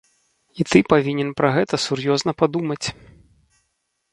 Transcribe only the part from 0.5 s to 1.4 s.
І ты павінен